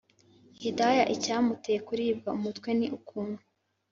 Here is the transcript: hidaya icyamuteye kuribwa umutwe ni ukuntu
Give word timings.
hidaya 0.61 1.03
icyamuteye 1.15 1.79
kuribwa 1.87 2.29
umutwe 2.37 2.69
ni 2.79 2.87
ukuntu 2.97 3.41